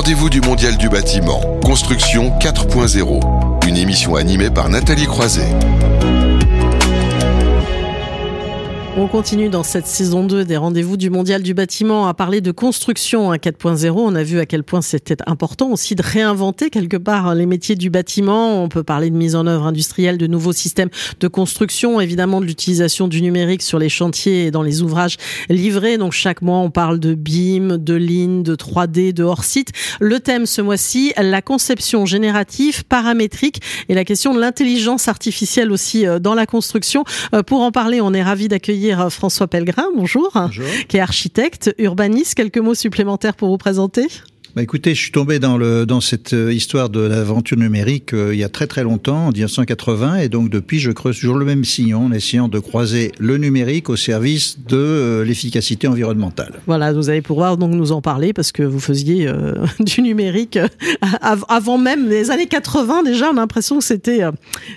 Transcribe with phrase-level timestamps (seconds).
[0.00, 5.52] rendez-vous du Mondial du bâtiment, Construction 4.0, une émission animée par Nathalie Croiset.
[8.96, 12.50] On continue dans cette saison 2 des rendez-vous du Mondial du bâtiment à parler de
[12.50, 13.92] construction à 4.0.
[13.94, 17.76] On a vu à quel point c'était important aussi de réinventer quelque part les métiers
[17.76, 18.60] du bâtiment.
[18.60, 20.88] On peut parler de mise en œuvre industrielle, de nouveaux systèmes
[21.20, 25.18] de construction, évidemment de l'utilisation du numérique sur les chantiers et dans les ouvrages
[25.48, 25.96] livrés.
[25.96, 29.70] Donc chaque mois, on parle de BIM, de Lean, de 3D, de hors-site.
[30.00, 36.08] Le thème ce mois-ci, la conception générative, paramétrique et la question de l'intelligence artificielle aussi
[36.08, 37.04] euh, dans la construction.
[37.34, 41.00] Euh, pour en parler, on est ravi d'accueillir euh, François Pellegrin, bonjour, bonjour, qui est
[41.00, 42.34] architecte, urbaniste.
[42.34, 44.06] Quelques mots supplémentaires pour vous présenter?
[44.56, 48.34] Bah écoutez, je suis tombé dans, le, dans cette euh, histoire de l'aventure numérique euh,
[48.34, 51.44] il y a très très longtemps, en 1980, et donc depuis, je creuse toujours le
[51.44, 56.60] même sillon en essayant de croiser le numérique au service de euh, l'efficacité environnementale.
[56.66, 59.30] Voilà, vous allez pouvoir donc nous en parler parce que vous faisiez
[59.80, 60.58] du numérique
[61.22, 63.30] avant même les années 80 déjà.
[63.30, 64.22] On a l'impression que c'était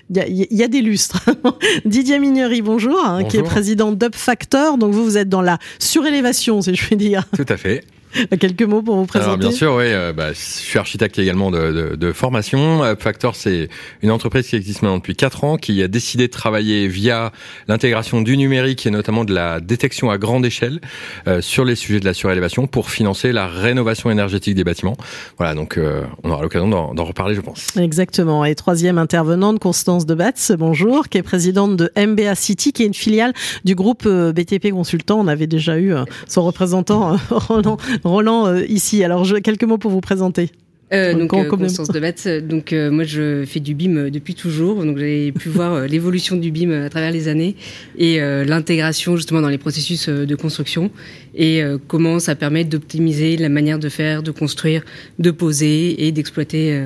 [0.10, 1.24] il y, a des lustres.
[1.86, 4.78] Didier Mignery, bonjour, hein, qui est président d'UpFactor.
[4.78, 7.26] Donc vous, vous êtes dans la surélévation, si je puis dire.
[7.36, 7.84] Tout à fait.
[8.40, 9.30] Quelques mots pour vous présenter.
[9.30, 9.86] Alors, bien sûr, oui.
[9.88, 12.82] Euh, bah, je suis architecte également de, de, de formation.
[13.00, 13.70] Factor, c'est
[14.02, 17.32] une entreprise qui existe maintenant depuis 4 ans, qui a décidé de travailler via
[17.68, 20.80] l'intégration du numérique et notamment de la détection à grande échelle
[21.28, 24.98] euh, sur les sujets de la surélévation pour financer la rénovation énergétique des bâtiments.
[25.38, 27.76] Voilà, donc euh, on aura l'occasion d'en reparler, je pense.
[27.78, 28.46] Exactement.
[28.46, 32.94] Et troisième intervenante, Constance Debatz, bonjour, qui est présidente de MBA City, qui est une
[32.94, 33.34] filiale
[33.66, 35.20] du groupe BTP Consultant.
[35.20, 35.94] On avait déjà eu
[36.28, 39.04] son représentant, Roland Roland, euh, ici.
[39.04, 40.52] Alors, je, quelques mots pour vous présenter.
[40.94, 44.84] Euh, donc, euh, Constance de Donc, euh, moi, je fais du BIM depuis toujours.
[44.86, 47.56] Donc, j'ai pu voir l'évolution du BIM à travers les années
[47.98, 50.92] et l'intégration justement dans les processus de construction
[51.36, 54.84] et comment ça permet d'optimiser la manière de faire, de construire,
[55.20, 56.80] de poser et d'exploiter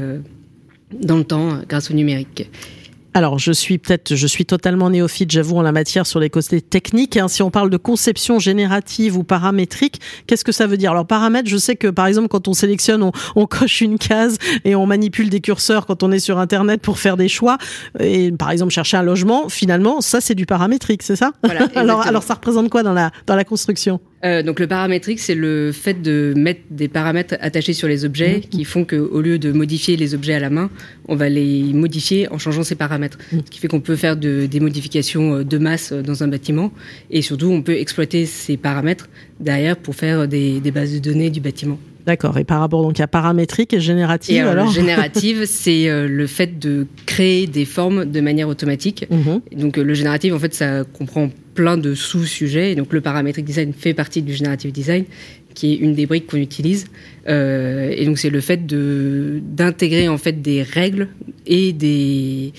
[1.02, 2.50] dans le temps grâce au numérique.
[3.14, 6.62] Alors, je suis peut-être, je suis totalement néophyte, j'avoue, en la matière sur les côtés
[6.62, 7.18] techniques.
[7.18, 7.28] Hein.
[7.28, 10.92] Si on parle de conception générative ou paramétrique, qu'est-ce que ça veut dire?
[10.92, 14.38] Alors, paramètre, je sais que par exemple, quand on sélectionne, on, on, coche une case
[14.66, 17.58] et on manipule des curseurs quand on est sur Internet pour faire des choix.
[18.00, 21.32] Et par exemple, chercher un logement, finalement, ça, c'est du paramétrique, c'est ça?
[21.44, 24.00] Voilà, alors, alors, ça représente quoi dans la, dans la construction?
[24.26, 28.38] Euh, donc le paramétrique, c'est le fait de mettre des paramètres attachés sur les objets
[28.38, 28.42] mmh.
[28.50, 30.72] qui font qu'au lieu de modifier les objets à la main,
[31.08, 33.20] on va les modifier en changeant ces paramètres.
[33.32, 33.38] Mmh.
[33.46, 36.28] Ce qui fait qu'on peut faire de, des modifications euh, de masse euh, dans un
[36.28, 36.72] bâtiment
[37.12, 39.08] et surtout on peut exploiter ces paramètres
[39.40, 41.78] derrière pour faire des, des bases de données du bâtiment.
[42.06, 42.38] D'accord.
[42.38, 47.48] Et par rapport donc à paramétrique et générative, alors, Générative, c'est le fait de créer
[47.48, 49.06] des formes de manière automatique.
[49.10, 49.58] Mmh.
[49.60, 52.76] Donc le génératif, en fait, ça comprend plein de sous-sujets.
[52.76, 55.04] Donc le parametric design fait partie du generative design,
[55.56, 56.86] qui est une des briques qu'on utilise.
[57.28, 61.10] Euh, et donc c'est le fait de d'intégrer en fait des règles
[61.48, 62.54] et des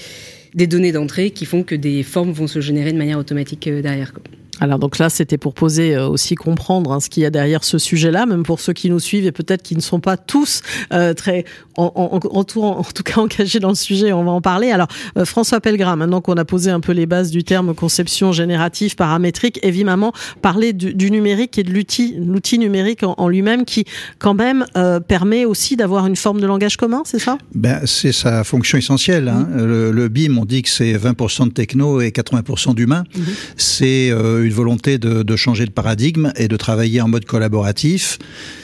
[0.55, 3.81] des données d'entrée qui font que des formes vont se générer de manière automatique euh,
[3.81, 4.12] derrière.
[4.61, 7.65] Alors donc là, c'était pour poser euh, aussi comprendre hein, ce qu'il y a derrière
[7.65, 10.63] ce sujet-là, même pour ceux qui nous suivent et peut-être qui ne sont pas tous
[10.93, 11.45] euh, très
[11.77, 14.13] en, en, en, tout, en, tout, cas engagés dans le sujet.
[14.13, 14.71] On va en parler.
[14.71, 18.33] Alors euh, François Pellegrin, maintenant qu'on a posé un peu les bases du terme conception
[18.33, 23.85] générative paramétrique, évidemment parler du, du numérique et de l'outil, l'outil numérique en, lui-même qui
[24.19, 24.65] quand même
[25.07, 27.37] permet aussi d'avoir une forme de langage commun, c'est ça?
[27.55, 29.29] Ben c'est sa fonction essentielle.
[29.29, 29.47] Hein.
[29.51, 29.65] Mmh.
[29.65, 33.05] Le, le, BIM, on dit que c'est 20% de techno et 80% d'humain.
[33.15, 33.21] Mmh.
[33.57, 38.19] C'est une volonté de, de, changer de paradigme et de travailler en mode collaboratif.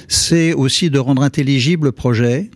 [0.09, 2.51] C'est aussi de rendre intelligible le projet,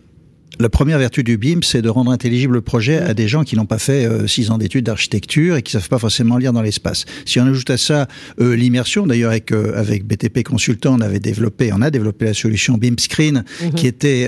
[0.59, 3.55] la première vertu du BIM, c'est de rendre intelligible le projet à des gens qui
[3.55, 6.61] n'ont pas fait euh, six ans d'études d'architecture et qui savent pas forcément lire dans
[6.61, 7.05] l'espace.
[7.25, 8.07] Si on ajoute à ça
[8.41, 12.33] euh, l'immersion, d'ailleurs avec euh, avec BTP Consultant, on avait développé, on a développé la
[12.33, 13.73] solution BIM Screen, mhm.
[13.73, 14.27] qui était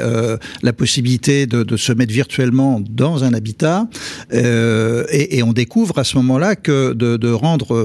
[0.63, 3.87] la possibilité de, de, se mettre virtuellement dans un habitat,
[4.31, 7.75] et, et, on découvre à ce moment-là que de, de rendre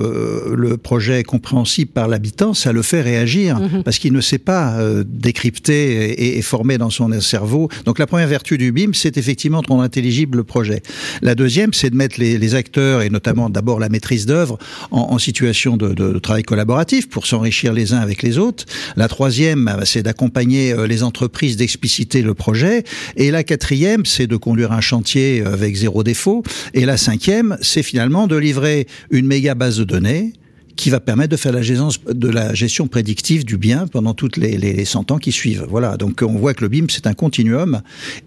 [0.54, 3.82] le projet compréhensible par l'habitant, ça le fait réagir mhm.
[3.82, 7.68] parce qu'il ne sait pas décrypter et, et, former dans son cerveau.
[7.84, 10.82] Donc la première vertu du BIM, c'est effectivement de rendre intelligible le projet.
[11.22, 14.58] La deuxième, c'est de mettre les, acteurs, et notamment d'abord la maîtrise d'œuvre,
[14.90, 18.66] en, situation de, de, travail collaboratif pour s'enrichir les uns avec les autres.
[18.94, 22.84] La troisième, bah, c'est d'accompagner euh, les entreprises d'expliciter le projet.
[23.16, 26.42] Et la quatrième, c'est de conduire un chantier avec zéro défaut.
[26.74, 30.34] Et la cinquième, c'est finalement de livrer une méga base de données
[30.76, 34.36] qui va permettre de faire la gestion, de la gestion prédictive du bien pendant toutes
[34.36, 35.66] les, les 100 ans qui suivent.
[35.68, 37.80] Voilà, donc on voit que le BIM, c'est un continuum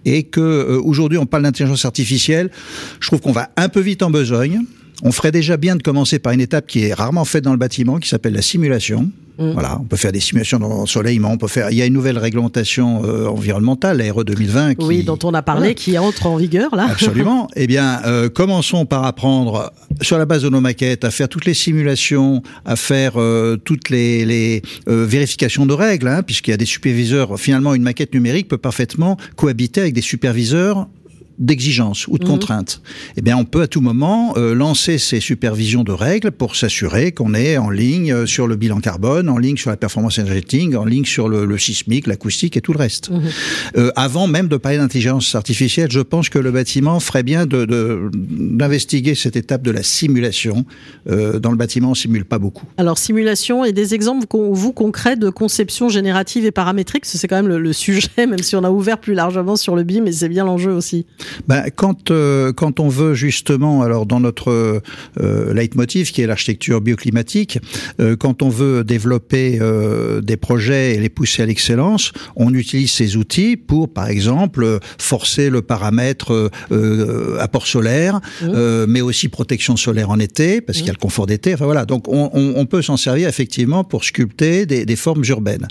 [0.05, 2.49] et que euh, aujourd'hui on parle d'intelligence artificielle.
[2.99, 4.61] Je trouve qu'on va un peu vite en besogne
[5.03, 7.57] on ferait déjà bien de commencer par une étape qui est rarement faite dans le
[7.57, 9.11] bâtiment, qui s'appelle la simulation.
[9.39, 9.51] Mm.
[9.51, 11.71] Voilà, on peut faire des simulations dans l'ensoleillement, on peut faire.
[11.71, 15.33] Il y a une nouvelle réglementation euh, environnementale, la RE 2020, qui, oui, dont on
[15.33, 16.87] a parlé, qui entre en vigueur là.
[16.91, 17.47] Absolument.
[17.55, 21.45] eh bien, euh, commençons par apprendre sur la base de nos maquettes à faire toutes
[21.45, 26.57] les simulations, à faire euh, toutes les, les vérifications de règles, hein, puisqu'il y a
[26.57, 27.39] des superviseurs.
[27.39, 30.87] Finalement, une maquette numérique peut parfaitement cohabiter avec des superviseurs
[31.39, 32.31] d'exigence ou de mhm.
[32.31, 32.81] contrainte,
[33.18, 37.12] eh bien, on peut à tout moment euh, lancer ces supervisions de règles pour s'assurer
[37.12, 40.75] qu'on est en ligne euh, sur le bilan carbone, en ligne sur la performance énergétique,
[40.75, 43.09] en ligne sur le, le sismique, l'acoustique et tout le reste.
[43.09, 43.21] Mhm.
[43.77, 48.09] Euh, avant même de parler d'intelligence artificielle, je pense que le bâtiment ferait bien de
[48.13, 50.65] d'investiguer cette étape de la simulation.
[51.09, 52.65] Euh, dans le bâtiment, on simule pas beaucoup.
[52.77, 57.47] Alors, simulation et des exemples, vous, concrets de conception générative et paramétrique, c'est quand même
[57.47, 60.30] le, le, sujet, même si on a ouvert plus largement sur le BIM, mais c'est
[60.30, 61.06] bien l'enjeu aussi
[61.47, 64.81] ben, quand, euh, quand on veut justement, alors dans notre
[65.19, 67.59] euh, leitmotiv qui est l'architecture bioclimatique,
[67.99, 72.91] euh, quand on veut développer euh, des projets et les pousser à l'excellence, on utilise
[72.91, 76.51] ces outils pour, par exemple, forcer le paramètre
[77.39, 78.85] apport solaire, mmh.
[78.87, 81.53] mais aussi protection solaire en été, parce qu'il y a le confort d'été.
[81.53, 85.23] Enfin voilà, donc on, on, on peut s'en servir effectivement pour sculpter des, des formes
[85.27, 85.67] urbaines.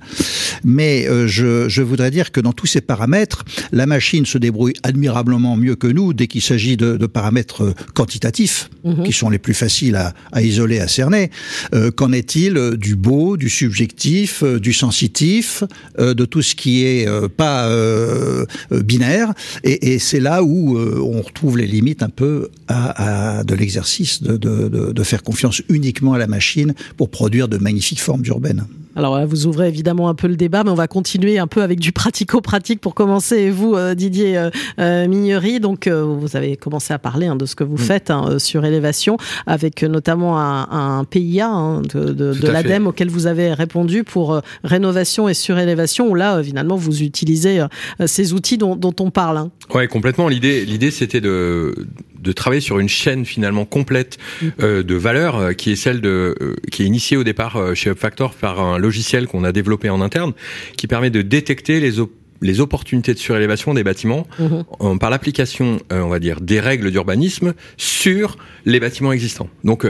[0.65, 5.48] Mais je, je voudrais dire que dans tous ces paramètres, la machine se débrouille admirablement
[5.57, 9.05] mieux que nous dès qu'il s'agit de, de, paramètres quantitatifs, mhm.
[9.05, 11.31] qui sont les plus faciles à, à isoler, à cerner.
[11.75, 15.65] Euh, Qu'en est-il du beau, du subjectif, euh, du sensitif,
[15.99, 19.33] euh, de tout ce qui est euh, pas euh, binaire?
[19.65, 24.23] Et, et c'est là où on retrouve les limites un peu à, à de l'exercice
[24.23, 28.65] de, de, de faire confiance uniquement à la machine pour produire de magnifiques formes urbaines.
[28.99, 31.79] Alors vous ouvrez évidemment un peu le débat, mais on va continuer un peu avec
[31.79, 33.37] du pratico-pratique pour commencer.
[33.37, 34.51] Et vous, euh, Didier euh,
[34.81, 37.79] euh, Mignery, donc vous avez commencé à parler hein, de ce que vous mm.
[37.79, 39.17] faites hein, sur élévation,
[39.47, 44.43] avec notamment un, un PIA hein, de, de, de l'ADEME auquel vous avez répondu pour
[44.65, 47.65] rénovation et surélévation, où là, finalement, vous utilisez
[48.05, 49.49] ces outils dont, dont on parle.
[49.73, 50.27] Ouais, complètement.
[50.27, 51.87] L'idée, l'idée, c'était de
[52.21, 54.47] de travailler sur une chaîne finalement complète mm.
[54.61, 57.75] euh, de valeur euh, qui est celle de euh, qui est initiée au départ euh,
[57.75, 60.33] chez UpFactor par un logiciel qu'on a développé en interne
[60.77, 61.93] qui permet de détecter les
[62.41, 64.99] les opportunités de surélévation des bâtiments mm-hmm.
[64.99, 69.49] par l'application, on va dire, des règles d'urbanisme sur les bâtiments existants.
[69.65, 69.85] Donc,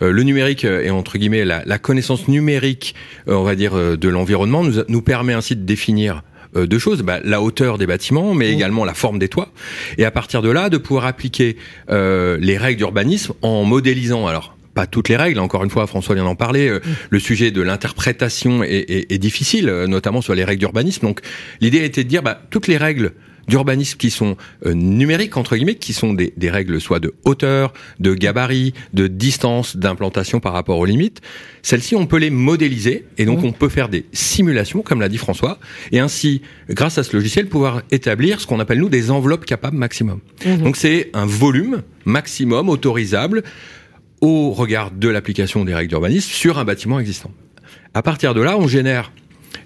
[0.00, 2.96] le numérique et entre guillemets la, la connaissance numérique,
[3.28, 6.24] on va dire, de l'environnement nous, nous permet ainsi de définir
[6.56, 8.54] euh, deux choses bah, la hauteur des bâtiments, mais mmh.
[8.54, 9.48] également la forme des toits.
[9.98, 11.56] Et à partir de là, de pouvoir appliquer
[11.90, 15.38] euh, les règles d'urbanisme en modélisant alors pas toutes les règles.
[15.38, 16.68] Encore une fois, François vient d'en parler.
[16.68, 16.90] Euh, mmh.
[17.10, 21.06] Le sujet de l'interprétation est, est, est, difficile, notamment sur les règles d'urbanisme.
[21.06, 21.20] Donc,
[21.60, 23.12] l'idée était de dire, bah, toutes les règles
[23.48, 24.36] d'urbanisme qui sont
[24.66, 29.06] euh, numériques entre guillemets, qui sont des, des, règles soit de hauteur, de gabarit, de
[29.06, 31.20] distance, d'implantation par rapport aux limites.
[31.62, 33.46] Celles-ci, on peut les modéliser et donc mmh.
[33.46, 35.58] on peut faire des simulations, comme l'a dit François,
[35.92, 39.76] et ainsi, grâce à ce logiciel, pouvoir établir ce qu'on appelle nous des enveloppes capables
[39.76, 40.20] maximum.
[40.44, 40.56] Mmh.
[40.58, 43.42] Donc c'est un volume maximum autorisable
[44.20, 47.32] au regard de l'application des règles d'urbanisme sur un bâtiment existant.
[47.94, 49.12] À partir de là, on génère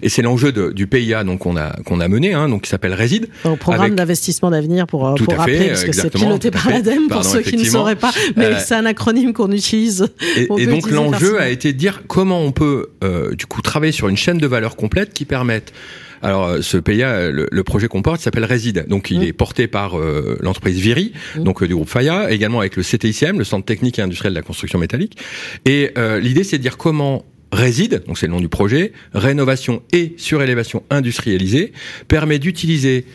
[0.01, 2.93] et c'est l'enjeu du PIA donc qu'on a qu'on a mené, hein, donc qui s'appelle
[2.93, 3.27] Réside.
[3.45, 7.41] Au programme d'investissement d'avenir pour, pour rappeler, parce que c'est piloté par l'ADEME pour ceux
[7.41, 10.07] qui ne sauraient pas, mais euh, c'est un acronyme qu'on utilise.
[10.35, 13.91] Et, et donc l'enjeu a été de dire comment on peut euh, du coup travailler
[13.91, 15.73] sur une chaîne de valeur complète qui permette
[16.21, 18.85] alors, euh, ce PIA, le, le projet qu'on porte s'appelle Réside.
[18.87, 19.23] Donc, il mmh.
[19.23, 21.43] est porté par euh, l'entreprise Viri, mmh.
[21.43, 24.39] donc euh, du groupe Faya, également avec le CTICM, le Centre technique et industriel de
[24.39, 25.17] la construction métallique.
[25.65, 25.91] Et
[26.21, 27.25] l'idée, c'est de dire comment
[27.57, 31.73] Réside, donc c'est le nom du projet, rénovation et surélévation industrialisée,
[32.07, 33.05] permet d'utiliser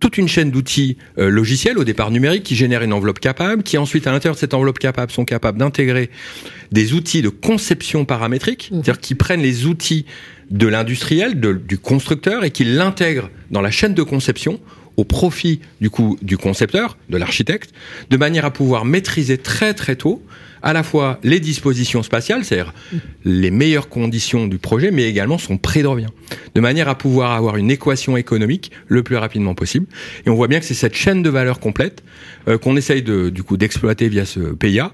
[0.00, 3.78] toute une chaîne d'outils euh, logiciels au départ numériques qui génèrent une enveloppe capable, qui
[3.78, 6.10] ensuite à l'intérieur de cette enveloppe capable sont capables d'intégrer
[6.72, 8.74] des outils de conception paramétrique, mmh.
[8.74, 10.04] c'est-à-dire qui prennent les outils
[10.50, 14.60] de l'industriel, du constructeur et qui l'intègrent dans la chaîne de conception
[14.98, 17.72] au profit du coup du concepteur, de l'architecte,
[18.10, 20.22] de manière à pouvoir maîtriser très très tôt
[20.62, 22.72] à la fois les dispositions spatiales, c'est-à-dire
[23.24, 26.08] les meilleures conditions du projet, mais également son prix de revient,
[26.54, 29.86] de manière à pouvoir avoir une équation économique le plus rapidement possible.
[30.26, 32.02] Et on voit bien que c'est cette chaîne de valeur complète
[32.48, 34.92] euh, qu'on essaye de, du coup d'exploiter via ce PIA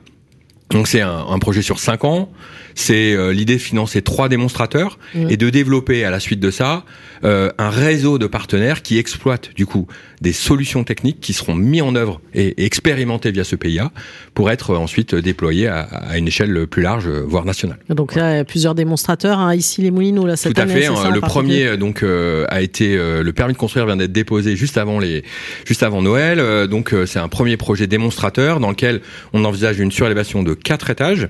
[0.71, 2.31] Donc c'est un, un, projet sur cinq ans.
[2.75, 5.31] C'est euh, l'idée de financer trois démonstrateurs mmh.
[5.31, 6.85] et de développer à la suite de ça
[7.25, 9.87] euh, un réseau de partenaires qui exploitent du coup
[10.25, 13.93] des solutions techniques qui seront mis en œuvre et, expérimentées via ce PIA
[14.35, 17.79] pour être ensuite déployées à, à, une échelle plus large, voire nationale.
[17.89, 20.65] Donc là, il y a plusieurs démonstrateurs hein, ici les Moulineaux là cette Tout à
[20.65, 20.75] année.
[20.75, 20.87] fait.
[20.87, 24.79] Ça, le premier donc euh, a été le permis de construire vient d'être déposé juste
[24.79, 25.23] avant les
[25.65, 26.67] juste avant Noël.
[26.69, 29.01] donc c'est un premier projet démonstrateur dans lequel
[29.33, 31.29] on envisage une surélévation de quatre étages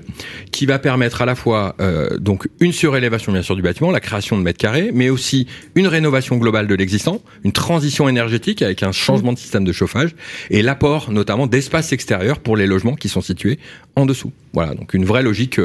[0.51, 3.99] qui va permettre à la fois euh, donc une surélévation bien sûr du bâtiment, la
[3.99, 8.81] création de mètres carrés, mais aussi une rénovation globale de l'existant, une transition énergétique avec
[8.85, 10.15] un changement de système de chauffage
[10.49, 13.59] et l'apport notamment d'espaces extérieurs pour les logements qui sont situés
[13.95, 14.31] en dessous.
[14.55, 15.59] Voilà, donc une vraie logique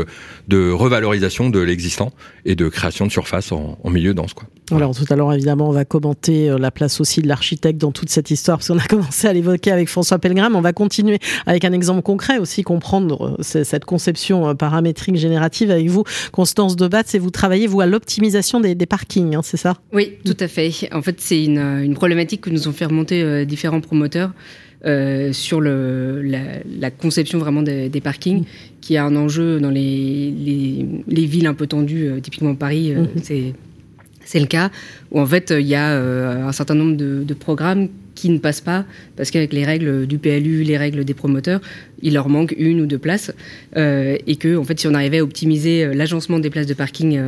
[0.49, 2.13] de revalorisation de l'existant
[2.45, 4.35] et de création de surface en, en milieu dense.
[4.35, 4.47] Quoi.
[4.73, 8.11] Alors tout à l'heure, évidemment, on va commenter la place aussi de l'architecte dans toute
[8.11, 10.55] cette histoire, parce qu'on a commencé à l'évoquer avec François Pellegrim.
[10.55, 16.05] On va continuer avec un exemple concret aussi, comprendre cette conception paramétrique générative avec vous,
[16.33, 19.77] Constance Debatz, et vous travaillez, vous, à l'optimisation des, des, parkings, hein, c'est ça?
[19.93, 20.71] Oui, tout à fait.
[20.93, 24.33] En fait, c'est une, une, problématique que nous ont fait remonter euh, différents promoteurs.
[24.87, 26.41] Euh, sur le, la,
[26.79, 28.45] la, conception vraiment des, des, parkings,
[28.81, 32.95] qui a un enjeu dans les, les, les villes un peu tendues, euh, typiquement Paris,
[32.95, 33.09] euh, mmh.
[33.23, 33.55] c'est
[34.25, 34.71] c'est le cas
[35.11, 38.61] où en fait il y a un certain nombre de, de, programmes qui ne passent
[38.61, 38.85] pas
[39.17, 41.61] parce qu'avec les règles du PLU, les règles des promoteurs,
[42.01, 43.33] il leur manque une ou deux places
[43.75, 47.21] et que en fait si on arrivait à optimiser l'agencement des places de parking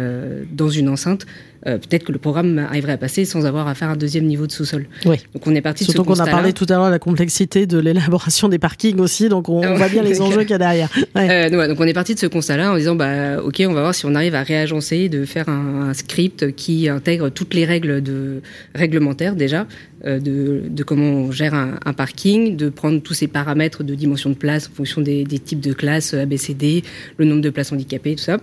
[0.53, 1.27] dans une enceinte,
[1.67, 4.47] euh, peut-être que le programme arriverait à passer sans avoir à faire un deuxième niveau
[4.47, 4.87] de sous-sol.
[5.05, 5.17] Oui.
[5.35, 7.67] Donc on est parti Surtout de qu'on a parlé tout à l'heure de la complexité
[7.67, 10.59] de l'élaboration des parkings aussi, donc on, on voit bien les enjeux qu'il y a
[10.59, 10.91] derrière.
[11.15, 11.51] Ouais.
[11.51, 13.95] donc, donc on est parti de ce constat-là en disant bah ok on va voir
[13.95, 18.03] si on arrive à réagencer, de faire un, un script qui intègre toutes les règles
[18.03, 18.41] de
[18.75, 19.67] réglementaires déjà
[20.05, 23.95] euh, de, de, comment on gère un, un, parking, de prendre tous ces paramètres de
[23.95, 26.83] dimension de place en fonction des, des types de classes ABCD,
[27.19, 28.39] le nombre de places handicapées, tout ça,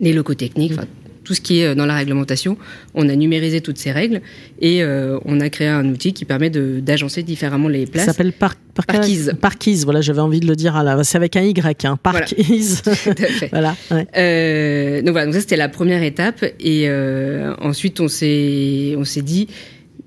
[0.00, 0.86] les locaux techniques, enfin
[1.24, 2.56] tout ce qui est dans la réglementation.
[2.94, 4.20] On a numérisé toutes ces règles
[4.60, 8.06] et euh, on a créé un outil qui permet d'agencer différemment les places.
[8.06, 8.86] Ça s'appelle par, par,
[9.84, 10.82] voilà, j'avais envie de le dire.
[11.02, 12.82] C'est avec un Y, hein, Parkise.
[13.50, 13.74] Voilà.
[13.90, 14.06] voilà ouais.
[14.16, 19.04] euh, donc voilà, donc ça c'était la première étape et euh, ensuite on s'est on
[19.04, 19.48] s'est dit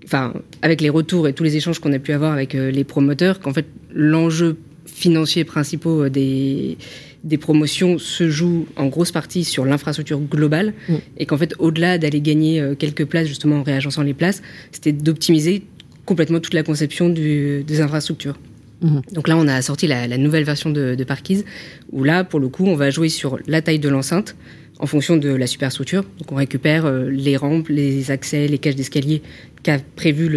[0.05, 2.83] enfin, avec les retours et tous les échanges qu'on a pu avoir avec euh, les
[2.83, 6.77] promoteurs, qu'en fait, l'enjeu financier principal des,
[7.25, 10.93] des promotions se joue en grosse partie sur l'infrastructure globale mmh.
[11.17, 14.41] et qu'en fait, au-delà d'aller gagner euh, quelques places, justement en réagençant les places,
[14.71, 15.63] c'était d'optimiser
[16.05, 18.37] complètement toute la conception du, des infrastructures.
[18.81, 18.99] Mmh.
[19.11, 21.45] Donc là, on a sorti la, la nouvelle version de, de Parkise,
[21.91, 24.35] où là, pour le coup, on va jouer sur la taille de l'enceinte,
[24.79, 26.03] en fonction de la superstructure.
[26.19, 29.21] Donc on récupère euh, les rampes, les accès, les cages d'escalier
[29.63, 30.29] qu'a prévu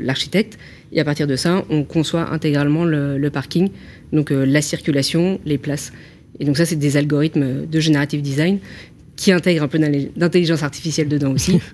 [0.00, 0.58] l'architecte.
[0.92, 3.70] Et à partir de ça, on conçoit intégralement le, le parking,
[4.12, 5.92] donc euh, la circulation, les places.
[6.38, 8.58] Et donc ça, c'est des algorithmes de generative design
[9.16, 11.60] qui intègrent un peu d'intelligence artificielle dedans aussi.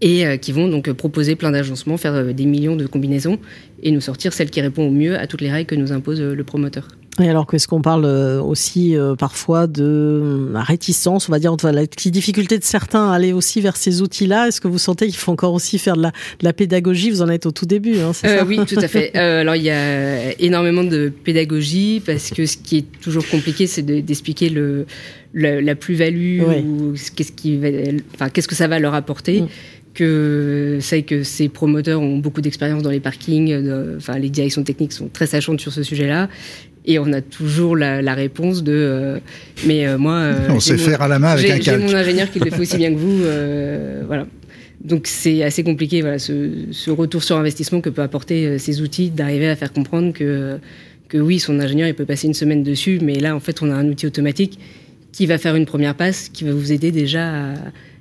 [0.00, 3.38] et euh, qui vont donc proposer plein d'agencements, faire euh, des millions de combinaisons
[3.82, 6.20] et nous sortir celle qui répond au mieux à toutes les règles que nous impose
[6.20, 6.88] euh, le promoteur.
[7.18, 11.72] Et alors qu'est-ce qu'on parle aussi euh, parfois de la réticence, on va dire, enfin,
[11.72, 14.48] la difficulté de certains à aller aussi vers ces outils-là.
[14.48, 17.10] Est-ce que vous sentez qu'il faut encore aussi faire de la, de la pédagogie?
[17.10, 18.44] Vous en êtes au tout début, hein, c'est euh, ça?
[18.44, 19.12] Oui, tout à fait.
[19.16, 23.66] euh, alors il y a énormément de pédagogie parce que ce qui est toujours compliqué,
[23.66, 24.84] c'est d'expliquer le,
[25.32, 27.68] le, la plus-value ou qu'est-ce qui, va-
[28.14, 29.40] enfin qu'est-ce que ça va leur apporter.
[29.40, 29.48] Mm.
[29.94, 34.62] que c'est que ces promoteurs ont beaucoup d'expérience dans les parkings, de- enfin les directions
[34.62, 36.28] techniques sont très sachantes sur ce sujet-là.
[36.88, 39.18] Et on a toujours la, la réponse de euh,
[39.66, 41.56] mais euh, moi euh, On j'ai sait mon- faire à la main avec j'ai- un
[41.56, 41.82] J'ai calque.
[41.82, 43.22] mon ingénieur qui le fait aussi bien que vous,
[44.06, 44.26] voilà.
[44.84, 49.10] Donc c'est assez compliqué, voilà, ce, ce retour sur investissement que peut apporter ces outils,
[49.10, 50.58] d'arriver à faire comprendre que
[51.08, 53.70] que oui, son ingénieur il peut passer une semaine dessus, mais là en fait on
[53.70, 54.58] a un outil automatique
[55.12, 57.54] qui va faire une première passe, qui va vous aider déjà à,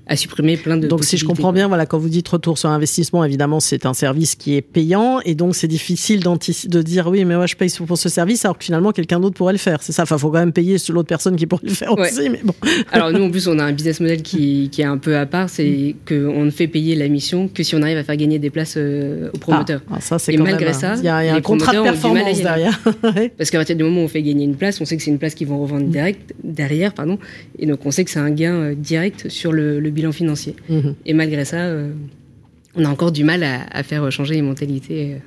[0.07, 2.69] à supprimer plein de Donc si je comprends bien, voilà, quand vous dites retour sur
[2.69, 7.25] investissement, évidemment, c'est un service qui est payant et donc c'est difficile de dire oui,
[7.25, 9.81] mais moi je paye pour ce service alors que finalement quelqu'un d'autre pourrait le faire.
[9.81, 10.03] C'est ça.
[10.03, 12.11] Enfin, faut quand même payer l'autre personne qui pourrait le faire Ouais.
[12.11, 12.29] aussi.
[12.29, 12.53] Mais bon.
[12.91, 15.25] Alors nous en plus on a un business model qui, qui est un peu à
[15.25, 18.39] part, c'est qu'on ne fait payer la mission que si on arrive à faire gagner
[18.39, 19.81] des places euh, aux promoteurs.
[19.91, 21.81] Ah, ça c'est Et quand malgré même, ça, il y y a un contrat de
[21.81, 22.79] performance derrière.
[23.37, 25.11] Parce qu'à partir du moment où on fait gagner une place, on sait que c'est
[25.11, 27.17] une place qu'ils vont revendre direct, derrière, pardon,
[27.57, 30.55] et donc on sait que c'est un gain euh, direct sur le, le bilan financier.
[30.69, 30.93] Mhm.
[31.05, 31.91] Et malgré ça, euh,
[32.75, 35.15] on a encore du mal à, à faire changer les mentalités.
[35.15, 35.19] euh.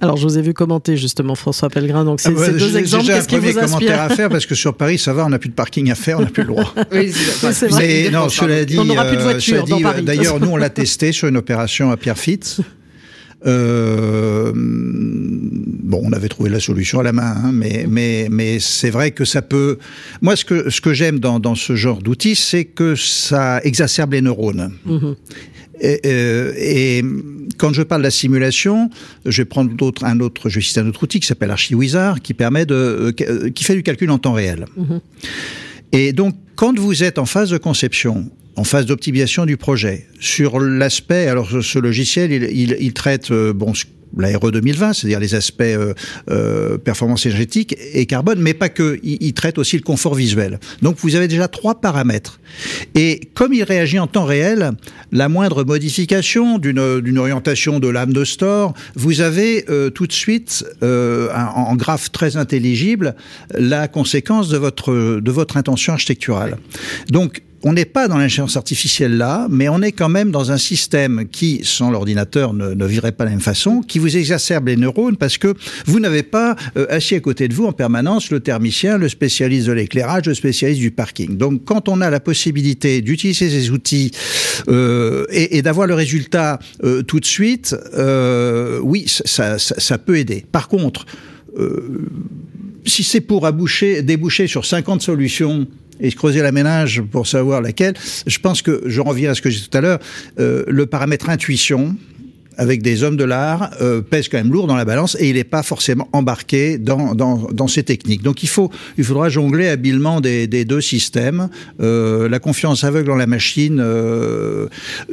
[0.00, 2.02] Alors je vous ai vu commenter justement François Pellegrin.
[2.06, 3.60] Donc c'est Ah bah, ces deux j'ai- exemples, j'ai déjà un qu'est-ce qui premier vous
[3.60, 5.90] commentaire inspire à faire parce que sur Paris, ça va, on n'a plus de parking
[5.90, 6.74] à faire, on n'a plus le droit.
[6.90, 8.04] Oui, c'est vrai.
[8.04, 9.64] Mais non, cela dit, On n'aura plus de euh, voiture.
[10.02, 12.60] D'ailleurs, nous, on l'a testé sur une opération à Pierrefitte.
[13.46, 14.52] Euh,
[15.88, 19.10] bon, on avait trouvé la solution à la main, hein, mais mais mais c'est vrai
[19.10, 19.78] que ça peut.
[20.22, 24.12] Moi, ce que ce que j'aime dans dans ce genre d'outils, c'est que ça exacerbe
[24.12, 24.72] les neurones.
[25.80, 27.04] Et, euh, et,
[27.56, 28.90] quand je parle de la simulation,
[29.24, 32.20] je vais prendre d'autres, un autre, je vais citer un autre outil qui s'appelle ArchiWizard,
[32.20, 32.74] qui permet de,
[33.20, 34.64] euh, qui fait du calcul en temps réel.
[34.76, 35.00] Mm-hmm.
[35.92, 40.58] Et donc, quand vous êtes en phase de conception, en phase d'optimisation du projet, sur
[40.58, 43.72] l'aspect, alors ce logiciel, il, il, il traite euh, bon
[44.16, 45.94] la RE 2020, c'est-à-dire les aspects euh,
[46.30, 48.98] euh, performance énergétique et carbone, mais pas que.
[49.02, 50.58] Il, traite aussi le confort visuel.
[50.82, 52.40] Donc vous avez déjà trois paramètres.
[52.94, 54.72] Et comme il réagit en temps réel,
[55.12, 60.64] la moindre modification d'une orientation de l'âme de store, vous avez euh, tout de suite
[60.82, 63.14] euh, en graphe très intelligible
[63.54, 66.58] la conséquence de votre de votre intention architecturale.
[67.10, 70.58] Donc on n'est pas dans l'ingénieur artificielle là, mais on est quand même dans un
[70.58, 74.76] système qui, sans l'ordinateur, ne, virait pas de la même façon, qui vous exacerbe les
[74.76, 75.54] neurones parce que
[75.86, 79.66] vous n'avez pas euh, assis à côté de vous en permanence le thermicien, le spécialiste
[79.66, 81.36] de l'éclairage, le spécialiste du parking.
[81.36, 84.12] Donc, quand on a la possibilité d'utiliser ces outils
[84.68, 89.98] euh, et, et d'avoir le résultat euh, tout de suite, euh, oui, ça, ça, ça,
[89.98, 90.44] peut aider.
[90.50, 91.06] Par contre,
[91.58, 92.06] euh,
[92.86, 95.66] si c'est pour aboucher, déboucher sur 50 solutions
[96.00, 97.94] et creuser la ménage pour savoir laquelle.
[98.26, 99.98] Je pense que, je reviens à ce que j'ai dit tout à l'heure,
[100.38, 101.96] euh, le paramètre intuition,
[102.58, 105.36] avec des hommes de l'art euh, pèse quand même lourd dans la balance et il
[105.36, 108.22] n'est pas forcément embarqué dans, dans, dans, ces techniques.
[108.22, 111.48] Donc il faut, il faudra jongler habilement des, des deux systèmes.
[111.80, 114.66] Euh, la confiance aveugle en la machine euh,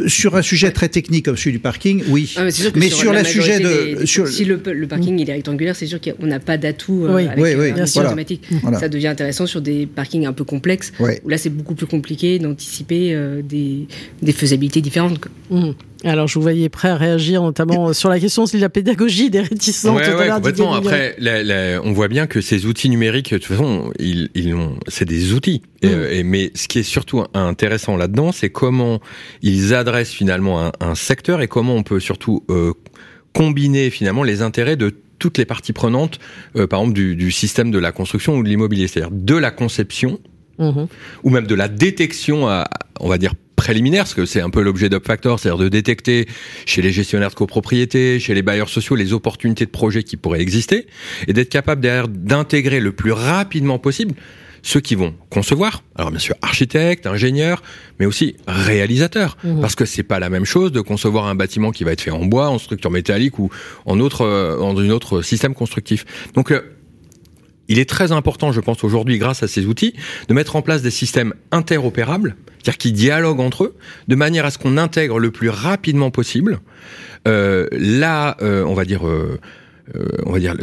[0.07, 2.33] sur un sujet très technique comme celui du parking, oui.
[2.35, 4.27] Ah, mais, mais sur, sur le sujet de, sur...
[4.27, 7.27] si le, le parking il est rectangulaire, c'est sûr qu'on n'a pas d'atout euh, oui.
[7.27, 8.09] avec oui, oui, un voilà.
[8.09, 8.43] automatique.
[8.61, 8.79] Voilà.
[8.79, 11.13] Ça devient intéressant sur des parkings un peu complexes oui.
[11.23, 13.87] où là c'est beaucoup plus compliqué d'anticiper euh, des,
[14.21, 15.19] des faisabilités différentes.
[15.19, 15.31] Quoi.
[15.51, 15.71] Mmh.
[16.05, 19.41] Alors, je vous voyais prêt à réagir, notamment sur la question de la pédagogie des
[19.41, 19.95] réticents.
[19.95, 20.73] Ouais, ouais, complètement.
[20.75, 24.53] Après, la, la, on voit bien que ces outils numériques, de toute façon, ils, ils
[24.53, 25.63] ont, c'est des outils.
[25.83, 25.87] Mmh.
[26.11, 28.99] Et, mais ce qui est surtout intéressant là-dedans, c'est comment
[29.41, 32.73] ils adressent finalement un, un, secteur et comment on peut surtout euh,
[33.33, 36.19] combiner finalement les intérêts de toutes les parties prenantes,
[36.55, 39.49] euh, par exemple du, du, système de la construction ou de l'immobilier, c'est-à-dire de la
[39.49, 40.19] conception
[40.59, 40.83] mmh.
[41.23, 42.65] ou même de la détection, à,
[42.99, 43.33] on va dire
[43.65, 46.27] préliminaire, parce que c'est un peu l'objet d'UpFactor, c'est-à-dire de détecter
[46.67, 50.39] chez les gestionnaires de copropriété, chez les bailleurs sociaux, les opportunités de projets qui pourraient
[50.39, 50.85] exister,
[51.27, 54.13] et d'être capable derrière d'intégrer le plus rapidement possible
[54.61, 57.63] ceux qui vont concevoir, alors bien sûr architectes, ingénieurs,
[57.99, 59.61] mais aussi réalisateurs, mmh.
[59.61, 62.11] parce que c'est pas la même chose de concevoir un bâtiment qui va être fait
[62.11, 63.49] en bois, en structure métallique ou
[63.85, 66.05] en autre, euh, en une autre système constructif.
[66.33, 66.61] Donc euh,
[67.67, 69.93] il est très important, je pense, aujourd'hui, grâce à ces outils,
[70.27, 73.75] de mettre en place des systèmes interopérables, c'est-à-dire qui dialoguent entre eux,
[74.07, 76.59] de manière à ce qu'on intègre le plus rapidement possible
[77.27, 79.39] euh, euh, on va dire, euh,
[80.25, 80.55] on va dire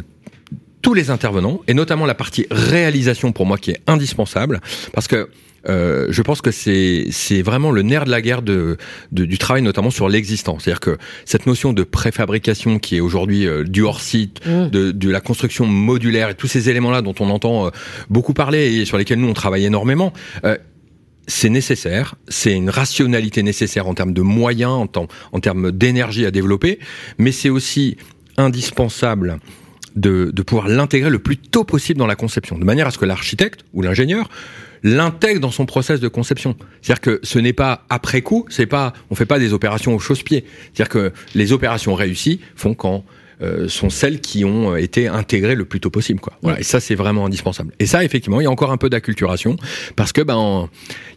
[0.83, 4.61] tous les intervenants, et notamment la partie réalisation pour moi qui est indispensable,
[4.93, 5.29] parce que
[5.69, 8.79] euh, je pense que c'est c'est vraiment le nerf de la guerre de,
[9.13, 10.59] de du travail, notamment sur l'existant.
[10.59, 14.71] C'est-à-dire que cette notion de préfabrication qui est aujourd'hui euh, du hors site, mmh.
[14.71, 17.71] de, de la construction modulaire et tous ces éléments-là dont on entend euh,
[18.11, 20.13] beaucoup parler et sur lesquels nous on travaille énormément.
[20.45, 20.59] Euh,
[21.29, 26.27] c'est nécessaire, c'est une rationalité nécessaire en termes de moyens, en, temps, en termes d'énergie
[26.27, 26.81] à développer,
[27.19, 27.97] mais c'est aussi
[28.37, 29.39] indispensable
[29.97, 32.99] de, de pouvoir l'intégrer le plus tôt possible dans la conception, de manière à ce
[32.99, 34.29] que l'architecte ou l'ingénieur
[34.83, 36.57] l'intègre dans son process de conception.
[36.81, 39.99] C'est-à-dire que ce n'est pas après coup, c'est pas, on fait pas des opérations au
[39.99, 40.45] chausse-pied.
[40.73, 43.05] C'est-à-dire que les opérations réussies font quand
[43.43, 46.21] euh, sont celles qui ont été intégrées le plus tôt possible.
[46.21, 46.35] Quoi.
[46.43, 47.73] Voilà, et ça, c'est vraiment indispensable.
[47.81, 49.57] Et ça, effectivement, il y a encore un peu d'acculturation
[49.97, 50.69] parce que ben,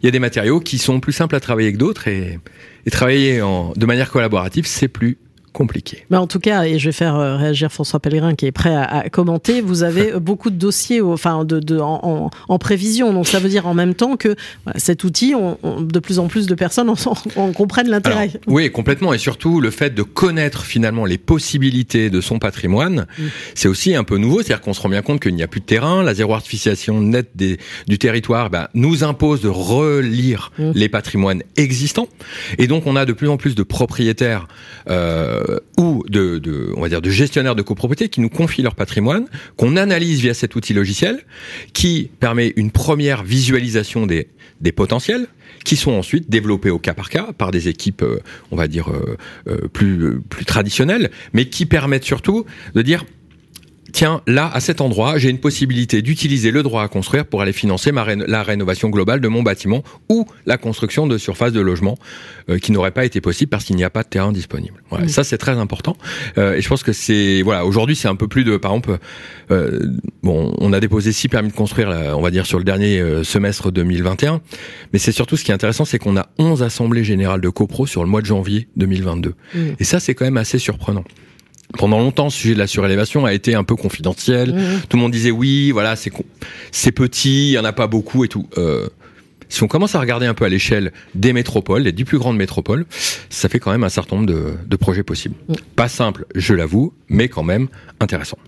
[0.02, 2.38] il y a des matériaux qui sont plus simples à travailler que d'autres et,
[2.84, 5.18] et travailler en, de manière collaborative, c'est plus
[5.56, 6.04] compliqué.
[6.10, 8.74] Mais en tout cas, et je vais faire euh, réagir François Pellegrin qui est prêt
[8.74, 13.14] à, à commenter, vous avez beaucoup de dossiers enfin, de, de en, en, prévision.
[13.14, 16.18] Donc ça veut dire en même temps que voilà, cet outil, on, on, de plus
[16.18, 16.96] en plus de personnes en,
[17.36, 18.32] en comprennent l'intérêt.
[18.46, 19.14] Oui, complètement.
[19.14, 23.22] Et surtout, le fait de connaître finalement les possibilités de son patrimoine, mmh.
[23.54, 24.42] c'est aussi un peu nouveau.
[24.42, 26.02] C'est-à-dire qu'on se rend bien compte qu'il n'y a plus de terrain.
[26.02, 30.72] La zéro artificialisation nette des, du territoire ben, nous impose de relire mmh.
[30.74, 32.08] les patrimoines existants.
[32.58, 34.48] Et donc, on a de plus en plus de propriétaires
[34.90, 35.45] euh, euh,
[35.76, 39.76] ou de, on va dire, de gestionnaires de copropriété qui nous confient leur patrimoine, qu'on
[39.76, 41.24] analyse via cet outil logiciel,
[41.72, 44.28] qui permet une première visualisation des,
[44.60, 45.26] des potentiels,
[45.64, 48.20] qui sont ensuite développés au cas par cas par des équipes, euh,
[48.52, 49.16] on va dire, euh,
[49.48, 53.04] euh plus, plus traditionnelles, mais qui permettent surtout de dire
[53.96, 57.54] tiens, là, à cet endroit, j'ai une possibilité d'utiliser le droit à construire pour aller
[57.54, 61.96] financer ma la rénovation globale de mon bâtiment ou la construction de surfaces de logement
[62.50, 64.82] euh, qui n'aurait pas été possible parce qu'il n'y a pas de terrain disponible.
[64.90, 65.96] Voilà, Ça, c'est très important.
[66.36, 68.98] Euh, et je pense que c'est voilà, aujourd'hui, c'est un peu plus de, par exemple,
[69.50, 69.80] euh,
[70.22, 73.00] bon, on a déposé six permis de construire, là, on va dire sur le dernier
[73.00, 74.42] euh, semestre 2021,
[74.92, 77.86] mais c'est surtout ce qui est intéressant, c'est qu'on a 11 assemblées générales de copro
[77.86, 79.30] sur le mois de janvier 2022.
[79.30, 79.58] Mmh.
[79.80, 81.04] Et ça, c'est quand même assez surprenant
[81.78, 84.54] pendant longtemps, ce sujet de la surélévation a été un peu confidentiel.
[84.54, 84.80] Mmh.
[84.88, 86.12] Tout le monde disait oui, voilà, c'est
[86.72, 88.48] c'est petit, il y en a pas beaucoup et tout.
[88.58, 88.88] Euh,
[89.48, 92.36] si on commence à regarder un peu à l'échelle des métropoles, les dix plus grandes
[92.36, 92.84] métropoles,
[93.30, 95.36] ça fait quand même un certain nombre de, de projets possibles.
[95.48, 95.54] Mmh.
[95.76, 97.68] Pas simple, je l'avoue, mais quand même
[98.00, 98.38] intéressant.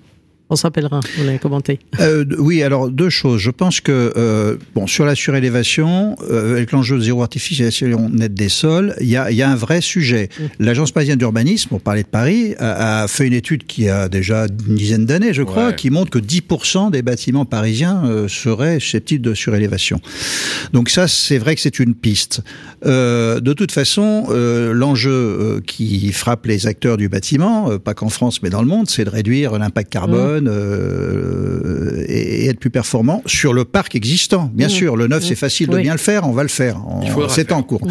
[0.50, 1.78] On s'appellera, vous l'avez commenté.
[2.00, 3.40] Euh, oui, alors deux choses.
[3.40, 8.34] Je pense que euh, bon sur la surélévation, euh, avec l'enjeu de zéro artificialisation nette
[8.34, 10.28] des sols, il y a, y a, un vrai sujet.
[10.38, 10.44] Mm.
[10.60, 14.46] L'agence parisienne d'urbanisme, pour parler de Paris, a, a, fait une étude qui a déjà
[14.68, 19.24] une dizaine d'années, je crois, qui montre que 10% des bâtiments parisiens euh, seraient susceptibles
[19.24, 20.00] de surélévation.
[20.72, 22.42] Donc ça, c'est vrai que c'est une piste.
[22.86, 28.42] Euh, de toute façon, euh, l'enjeu qui frappe les acteurs du bâtiment, pas qu'en France
[28.42, 30.37] mais dans le monde, c'est de réduire l'impact carbone.
[30.42, 34.50] Mm euh, et, être plus performant sur le parc existant.
[34.54, 34.70] Bien mmh.
[34.70, 36.80] sûr, le neuf, c'est facile de bien le faire, on va le faire.
[37.28, 37.84] C'est en cours.
[37.84, 37.90] Mmh.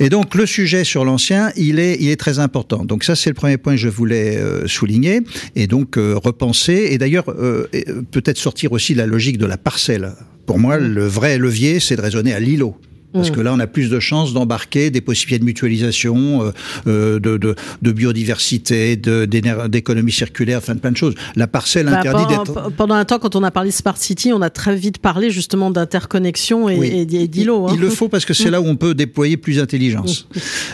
[0.00, 2.84] Et donc, le sujet sur l'ancien, il est, il est très important.
[2.84, 5.20] Donc, ça, c'est le premier point que je voulais euh, souligner.
[5.54, 6.88] Et donc, euh, repenser.
[6.90, 7.66] Et d'ailleurs, euh,
[8.10, 10.12] peut-être sortir aussi de la logique de la parcelle.
[10.44, 10.86] Pour moi, mmh.
[10.86, 12.76] le vrai levier, c'est de raisonner à l'îlot.
[13.16, 16.50] Parce que là, on a plus de chances d'embarquer des possibilités de mutualisation, euh,
[16.86, 21.14] euh de, de, de, biodiversité, d'économie circulaire, enfin plein de choses.
[21.34, 22.70] La parcelle bah, interdit d'être.
[22.76, 25.70] Pendant un temps, quand on a parlé Smart City, on a très vite parlé justement
[25.70, 27.68] d'interconnexion et, et d'îlots.
[27.68, 27.72] Hein.
[27.74, 30.28] Il le faut parce que c'est là où on peut déployer plus d'intelligence.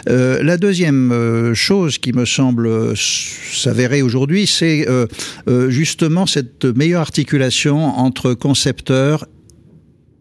[0.08, 7.84] Euh, la deuxième chose qui me semble s'avérer aujourd'hui, c'est euh, justement cette meilleure articulation
[7.98, 9.26] entre concepteurs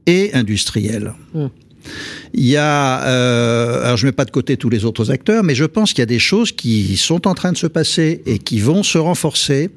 [0.08, 1.14] et industriels.
[1.34, 1.46] Mmh.
[2.34, 5.56] Il y a, euh, alors je mets pas de côté tous les autres acteurs, mais
[5.56, 8.40] je pense qu'il y a des choses qui sont en train de se passer et
[8.40, 9.70] qui vont se renforcer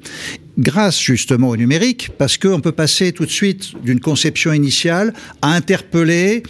[0.57, 5.53] grâce justement au numérique, parce qu'on peut passer tout de suite d'une conception initiale à
[5.53, 6.43] interpeller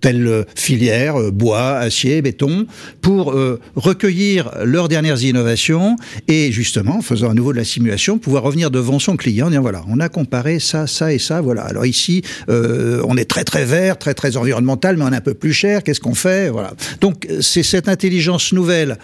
[0.00, 2.66] telle euh, filière, euh, bois, acier, béton,
[3.00, 5.96] pour euh, recueillir leurs dernières innovations
[6.28, 9.50] et justement, en faisant à nouveau de la simulation, pouvoir revenir devant son client et
[9.50, 11.62] dire voilà, on a comparé ça, ça et ça, voilà.
[11.62, 15.34] Alors ici, on est très très vert, très très environnemental, mais on est un peu
[15.34, 16.72] plus cher, qu'est-ce qu'on fait Voilà.
[17.00, 18.98] Donc c'est cette intelligence nouvelle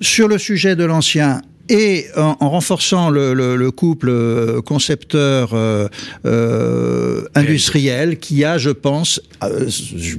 [0.00, 5.88] sur le sujet de l'ancien et en, renforçant le, le, le, couple euh, concepteur euh,
[6.26, 9.68] euh, industriel qui a, je pense, euh,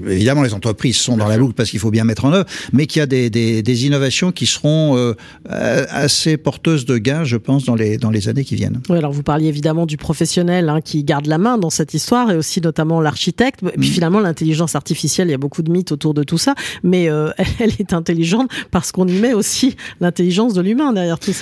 [0.08, 2.88] évidemment les entreprises sont dans la boucle parce qu'il faut bien mettre en œuvre, mais
[2.88, 5.14] qui a des, des, des innovations qui seront
[5.48, 8.82] assez porteuses de gains, je pense, dans les, dans les années qui viennent.
[8.90, 12.32] Oui, alors vous parliez évidemment du professionnel hein, qui garde la main dans cette histoire
[12.32, 13.62] et aussi notamment l'architecte.
[13.64, 13.94] Et puis mm.
[13.94, 17.06] finalement, l'intelligence artificielle, il y a beaucoup de mythes autour de tout ça, mais
[17.60, 21.34] elle est intelligente parce qu'on y met aussi l'intelligence de l'humain derrière tout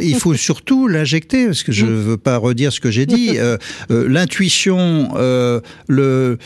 [0.00, 2.02] il faut surtout l'injecter, parce que je ne mm.
[2.02, 3.32] veux pas redire ce que j'ai dit.
[3.44, 3.58] Euh,
[3.90, 6.38] euh, L'intuition, euh, le,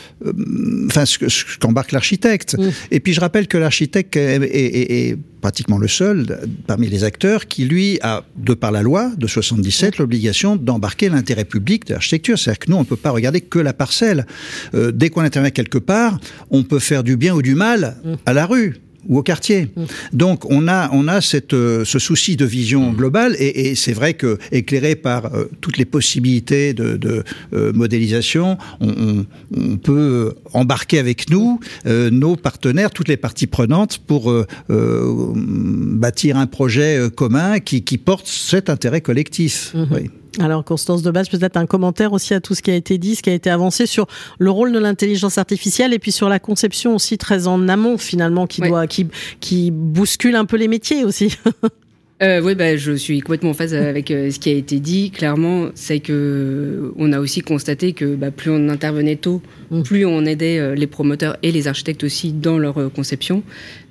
[0.87, 1.17] enfin, ce,
[1.59, 2.57] qu'embarque l'architecte.
[2.57, 2.69] Mm.
[2.91, 7.47] Et puis je rappelle que l'architecte est, est, est, pratiquement le seul parmi les acteurs
[7.47, 10.01] qui, lui, a, de par la loi de 77, mm.
[10.01, 12.39] l'obligation d'embarquer l'intérêt public de l'architecture.
[12.39, 14.25] C'est-à-dire que nous, on ne peut pas regarder que la parcelle.
[14.73, 18.33] Euh, dès qu'on intervient quelque part, on peut faire du bien ou du mal à
[18.33, 19.69] la rue ou au quartier.
[19.75, 19.83] Mm.
[20.13, 22.95] Donc on a on a cette euh, ce souci de vision mm.
[22.95, 27.71] globale et, et c'est vrai que éclairé par euh, toutes les possibilités de, de euh,
[27.73, 34.33] modélisation, on, on, on, peut embarquer avec nous nos partenaires, toutes les parties prenantes pour
[34.67, 39.73] bâtir un projet commun qui, qui porte cet intérêt collectif.
[39.75, 39.87] Mm-hmm.
[39.91, 40.09] Oui.
[40.37, 43.15] Alors Constance de base, peut-être un commentaire aussi à tout ce qui a été dit,
[43.15, 46.39] ce qui a été avancé sur le rôle de l'intelligence artificielle et puis sur la
[46.39, 49.07] conception aussi très en amont finalement qui doit qui
[49.39, 51.35] qui bouscule un peu les métiers aussi.
[52.21, 55.09] Euh, oui, bah, je suis complètement en phase avec euh, ce qui a été dit.
[55.09, 59.83] Clairement, c'est que on a aussi constaté que bah, plus on intervenait tôt, mm.
[59.83, 63.41] plus on aidait euh, les promoteurs et les architectes aussi dans leur euh, conception.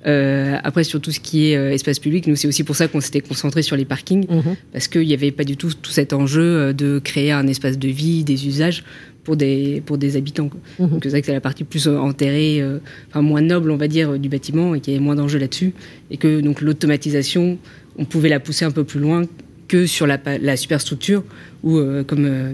[0.05, 3.01] Euh, après, sur tout ce qui est espace public, nous c'est aussi pour ça qu'on
[3.01, 4.55] s'était concentré sur les parkings, mm-hmm.
[4.73, 7.87] parce qu'il n'y avait pas du tout tout cet enjeu de créer un espace de
[7.87, 8.83] vie, des usages
[9.23, 10.51] pour des pour des habitants.
[10.79, 10.89] Mm-hmm.
[10.89, 12.63] Donc c'est vrai que c'est la partie plus enterrée,
[13.09, 15.73] enfin moins noble, on va dire, du bâtiment et qu'il y avait moins d'enjeux là-dessus,
[16.11, 17.57] et que donc l'automatisation
[17.97, 19.23] on pouvait la pousser un peu plus loin
[19.67, 21.23] que sur la, superstructure,
[21.63, 22.53] où, euh, comme euh,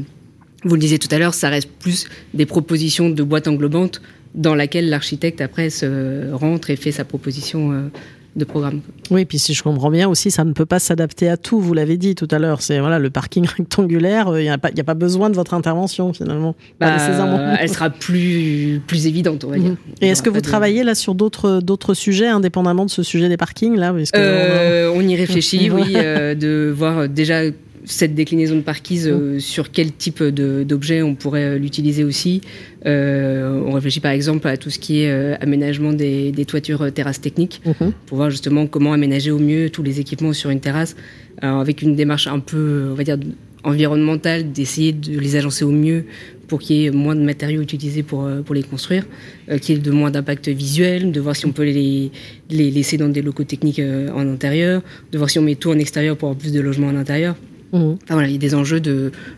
[0.63, 4.02] vous le disiez tout à l'heure, ça reste plus des propositions de boîte englobante
[4.34, 7.89] dans laquelle l'architecte après se rentre et fait sa proposition
[8.36, 8.82] de programme.
[9.12, 11.60] Oui, puis si je comprends bien aussi, ça ne peut pas s'adapter à tout.
[11.60, 14.38] Vous l'avez dit tout à l'heure, c'est voilà le parking rectangulaire.
[14.38, 16.56] Il n'y a, a, pas besoin de votre intervention finalement.
[16.80, 16.98] Bah,
[17.60, 19.71] elle sera plus plus évidente, on va dire.
[19.71, 19.78] Mhm.
[20.02, 23.38] Et est-ce que vous travaillez là sur d'autres d'autres sujets indépendamment de ce sujet des
[23.38, 27.41] parkings là euh, on, y réfléchit, oui, euh, de voir déjà
[27.86, 32.41] cette déclinaison de parquise, euh, sur quel type d'objet on pourrait l'utiliser aussi.
[32.86, 37.93] on réfléchit par exemple à tout ce qui est aménagement des, toitures terrasses techniques, mhm.
[38.06, 40.95] pour voir justement comment aménager au mieux tous les équipements sur une terrasse,
[41.41, 43.17] avec une démarche un peu, on va dire,
[43.65, 46.06] environnementale, d'essayer de les agencer au mieux
[46.48, 49.04] pour qu'il y ait moins de matériaux utilisés pour, euh, pour les construire,
[49.50, 52.12] euh, qu'il y ait de moins d'impact visuel, de voir si on peut les,
[52.50, 55.71] les laisser dans des locaux techniques euh, en intérieur, de voir si on met tout
[55.71, 57.36] en extérieur pour avoir plus de logements en intérieur.
[57.76, 57.98] Mhm.
[58.10, 58.82] voilà, il y a des enjeux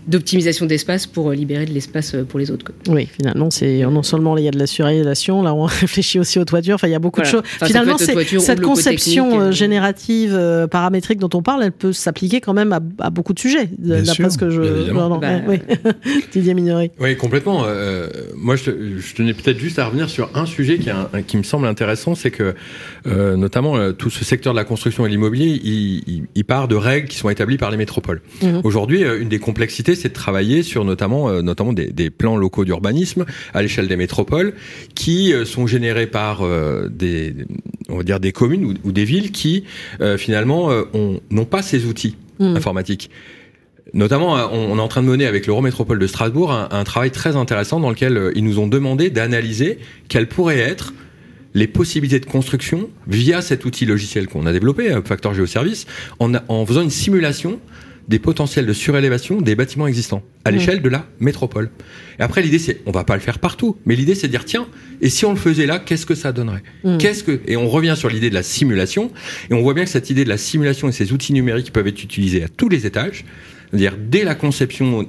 [0.08, 2.72] d'optimisation d'espace pour euh, libérer de l'espace euh, pour les autres.
[2.88, 6.38] Oui, finalement, c'est non seulement il y a de la surélation, là on réfléchit aussi
[6.38, 6.76] aux toitures.
[6.76, 7.42] Enfin, il y a beaucoup de choses.
[7.64, 10.38] finalement, cette conception euh, générative
[10.70, 13.70] paramétrique dont on parle, elle peut s'appliquer quand même à, beaucoup de sujets.
[13.78, 14.92] D'après ce que je.
[14.92, 15.60] Bah, oui.
[16.32, 16.56] Didier.
[17.00, 17.66] Oui, complètement.
[18.36, 18.72] moi, je,
[19.16, 20.90] tenais peut-être juste à revenir sur un sujet qui,
[21.26, 22.54] qui me semble intéressant, c'est que
[23.06, 27.18] notamment tout ce secteur de la construction et l'immobilier, il, il part de règles qui
[27.18, 28.22] sont établies par les métropoles.
[28.42, 28.62] Mhm.
[28.64, 32.38] Aujourd'hui, euh, une des complexités, c'est de travailler sur notamment, euh, notamment des, des plans
[32.38, 34.54] locaux d'urbanisme à l'échelle des métropoles
[34.96, 36.44] qui euh, sont générés par
[36.90, 37.34] des,
[37.90, 39.64] on va dire des communes ou, des villes qui
[40.18, 40.70] finalement
[41.30, 42.56] n'ont pas ces outils mhm.
[42.56, 43.10] informatiques.
[43.94, 47.36] Notamment, on est en train de mener avec l'Eurométropole de Strasbourg un, un, travail très
[47.36, 50.94] intéressant dans lequel ils nous ont demandé d'analyser quelles pourraient être
[51.54, 55.88] les possibilités de construction via cet outil logiciel qu'on a développé, Factor Geoservice,
[56.20, 57.60] en, en faisant une simulation
[58.08, 60.54] des potentiels de surélévation des bâtiments existants à mmh.
[60.54, 61.70] l'échelle de la métropole.
[62.20, 64.46] Et après, l'idée, c'est, on va pas le faire partout, mais l'idée, c'est de dire,
[64.46, 64.68] tiens,
[65.02, 66.64] et si on le faisait là, qu'est-ce que ça donnerait?
[66.84, 66.98] Mmh.
[66.98, 69.12] Qu'est-ce que Et on revient sur l'idée de la simulation,
[69.50, 71.88] et on voit bien que cette idée de la simulation et ces outils numériques peuvent
[71.88, 73.26] être utilisés à tous les étages,
[73.70, 75.06] c'est-à-dire dès la conception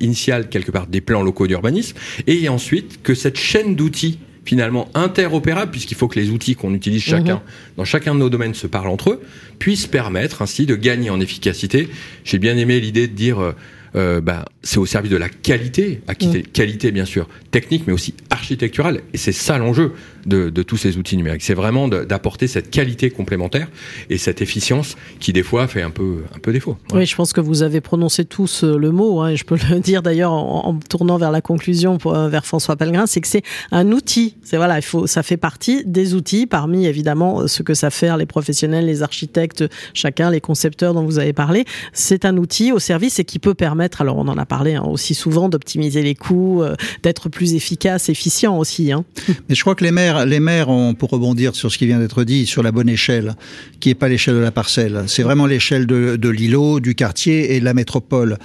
[0.00, 5.70] initiale quelque part des plans locaux d'urbanisme, et ensuite que cette chaîne d'outils finalement interopérable,
[5.72, 7.76] puisqu'il faut que les outils qu'on utilise chacun mhm.
[7.76, 9.22] dans chacun de nos domaines se parlent entre eux,
[9.58, 11.88] puissent permettre ainsi de gagner en efficacité.
[12.24, 13.54] J'ai bien aimé l'idée de dire
[13.96, 16.42] euh, euh, bah, c'est au service de la qualité, à mm.
[16.52, 19.00] qualité bien sûr technique, mais aussi architecturale.
[19.12, 19.92] Et c'est ça l'enjeu
[20.26, 21.42] de, de, tous ces outils numériques.
[21.42, 23.68] C'est vraiment d'apporter cette qualité complémentaire
[24.10, 26.76] et cette efficience qui des fois fait un peu un peu défaut.
[26.92, 29.56] Oui, je pense que vous avez prononcé tous euh, le mot, hein, et je peux
[29.70, 33.20] le dire d'ailleurs en, en, tournant vers la conclusion pour, euh, vers François Pellegrin, c'est
[33.20, 34.36] que c'est un outil.
[34.42, 38.14] C'est voilà, il faut, ça fait partie des outils parmi évidemment ce que ça fait
[38.16, 41.64] les professionnels, les architectes, chacun, les concepteurs dont vous avez parlé.
[41.92, 44.82] C'est un outil au service et qui peut permettre alors on en a parlé hein,
[44.82, 48.92] aussi souvent, d'optimiser les coûts, euh, d'être plus efficace, efficient aussi.
[48.92, 49.04] Hein.
[49.48, 51.98] Mais je crois que les maires, les maires ont, pour rebondir sur ce qui vient
[51.98, 53.34] d'être dit, sur la bonne échelle,
[53.80, 55.04] qui n'est pas l'échelle de la parcelle.
[55.06, 58.38] C'est vraiment l'échelle de, de l'îlot, du quartier et de la métropole.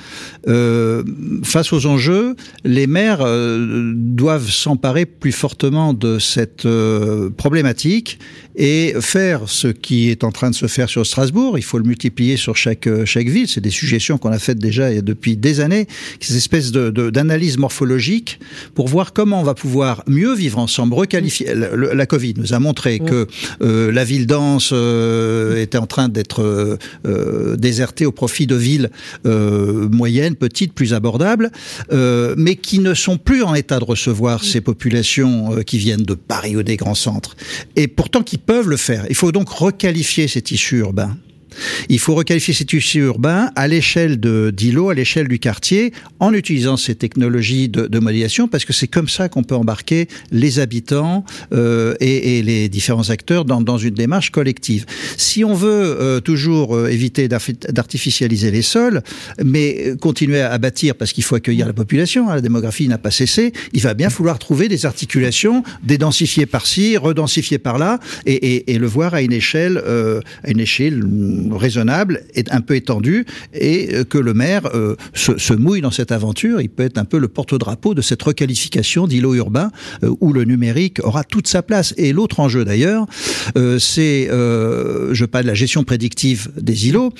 [0.47, 1.03] Euh,
[1.43, 6.67] face aux enjeux, les maires euh, doivent s'emparer plus fortement de cette
[7.37, 8.19] problématique
[8.55, 11.57] et faire ce qui est en train de se faire sur Strasbourg.
[11.57, 13.47] Il faut le multiplier sur chaque, chaque ville.
[13.47, 15.85] C'est des suggestions qu'on a faites déjà depuis des années,
[16.19, 18.39] ces espèces d'analyse de, morphologique
[18.73, 21.53] pour voir comment on va pouvoir mieux vivre ensemble, requalifier.
[21.53, 23.27] La, Covid nous a montré que
[23.61, 26.41] euh, la ville dense euh, était en train d'être
[27.05, 28.89] euh, désertée au profit de villes
[29.23, 31.51] moyennes, petites, plus abordables,
[31.91, 36.55] mais qui ne sont plus en état de recevoir ces populations qui viennent de Paris
[36.55, 37.35] ou des grands centres,
[37.75, 39.05] et pourtant qui peuvent le faire.
[39.09, 41.15] Il faut donc requalifier ces tissus urbains.
[41.89, 46.77] Il faut requalifier ces tissus urbains à l'échelle d'îlots, à l'échelle du quartier, en utilisant
[46.77, 51.95] ces technologies de, modélisation, parce que c'est comme ça qu'on peut embarquer les habitants euh,
[51.99, 54.85] et, les différents acteurs dans, une démarche collective.
[55.17, 59.01] Si on veut euh, toujours euh, éviter d'artificialiser les sols,
[59.43, 63.11] mais continuer à bâtir parce qu'il faut accueillir la population, hein, la démographie n'a pas
[63.11, 69.13] cessé, il va bien falloir trouver des articulations, dédensifier par-ci, redensifier par-là, et, le voir
[69.13, 69.81] à une échelle
[71.51, 76.11] raisonnable, est un peu étendu, et euh, que le maire euh, se, mouille dans cette
[76.11, 76.61] aventure.
[76.61, 79.71] Il peut être un peu le porte-drapeau de cette requalification d'îlot urbain
[80.03, 81.93] euh, où le numérique aura toute sa place.
[81.97, 83.05] Et l'autre enjeu d'ailleurs,
[83.79, 87.13] c'est, je parle de la gestion prédictive des îlots,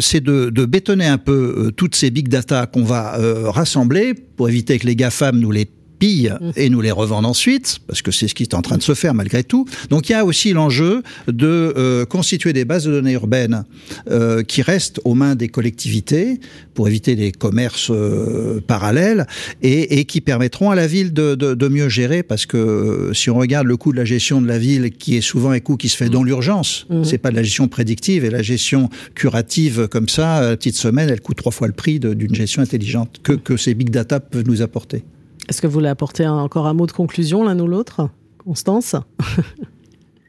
[0.00, 3.18] c'est de, de, bétonner un peu toutes ces big data qu'on va
[3.50, 5.66] rassembler pour éviter que les GAFAM nous les
[6.00, 6.50] pillent mmh.
[6.56, 8.94] et nous les revendent ensuite, parce que c'est ce qui est en train de se
[8.94, 9.66] faire malgré tout.
[9.90, 13.64] Donc il y a aussi l'enjeu de euh, constituer des bases de données urbaines
[14.10, 16.40] euh, qui restent aux mains des collectivités
[16.74, 19.26] pour éviter les commerces euh, parallèles
[19.62, 23.28] et, et, qui permettront à la ville de, de, de, mieux gérer, parce que si
[23.30, 25.76] on regarde le coût de la gestion de la ville, qui est souvent un coût
[25.76, 27.04] qui se fait dans l'urgence, mmh.
[27.04, 31.10] c'est pas de la gestion prédictive et la gestion curative comme ça, la petite semaine,
[31.10, 34.46] elle coûte trois fois le prix d'une gestion intelligente que, que ces big data peuvent
[34.46, 35.04] nous apporter.
[35.50, 38.08] Est-ce que vous voulez apporter encore un mot de conclusion l'un ou l'autre
[38.38, 38.94] Constance?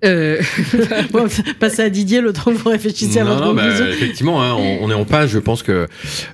[0.04, 0.42] Euh...
[1.12, 1.28] bon,
[1.60, 3.86] passer à Didier le temps que vous réfléchissez à votre non, conclusion.
[3.86, 5.30] Bah, effectivement, hein, on, on, est en page.
[5.30, 5.86] Je pense que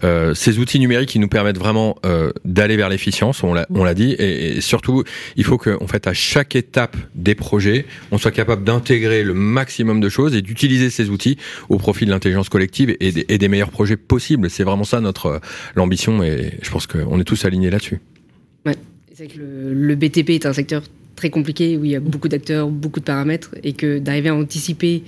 [0.05, 4.13] euh, ces outils numériques qui nous permettent vraiment euh, d'aller vers l'efficience, on l'a dit,
[4.13, 5.03] et, et, surtout,
[5.35, 9.99] il faut qu'en fait, à chaque étape des projets, on soit capable d'intégrer le maximum
[9.99, 13.49] de choses et d'utiliser ces outils au profit de l'intelligence collective et des, et des
[13.49, 14.49] meilleurs projets possibles.
[14.49, 15.41] C'est vraiment ça notre
[15.75, 17.99] l'ambition, et je pense qu'on est tous alignés là-dessus.
[19.13, 20.83] C'est que le, le, BTP est un secteur
[21.15, 24.35] très compliqué où il y a beaucoup d'acteurs, beaucoup de paramètres et que d'arriver à
[24.35, 25.03] anticiper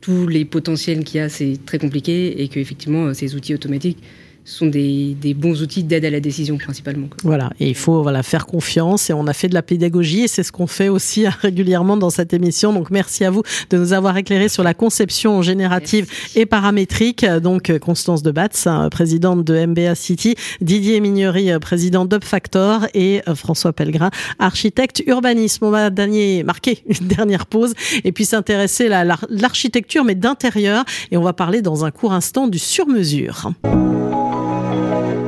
[0.00, 3.98] tous les potentiels qu'il y a, c'est très compliqué et qu'effectivement, ces outils automatiques
[4.46, 7.08] sont des, des, bons outils d'aide à la décision principalement.
[7.08, 7.18] Quoi.
[7.24, 10.28] Voilà, et il faut voilà, faire confiance et on a fait de la pédagogie et
[10.28, 12.72] c'est ce qu'on fait aussi régulièrement dans cette émission.
[12.72, 16.38] Donc merci à vous de nous avoir éclairé sur la conception générative merci.
[16.38, 17.26] et paramétrique.
[17.42, 25.02] Donc Constance Debatz, présidente de MBA City, Didier Mignery, président d'UpFactor et François Pellegrin, architecte
[25.06, 25.64] urbanisme.
[25.64, 31.16] On va dernier, marquer une dernière pause et puis s'intéresser à l'architecture mais d'intérieur et
[31.16, 33.50] on va parler dans un court instant du sur-mesure.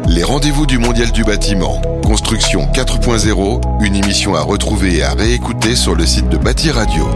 [0.09, 1.83] Les rendez-vous du Mondial du bâtiment.
[2.03, 7.07] Construction 4.0, une émission à retrouver et à réécouter sur le site de Bâti Radio.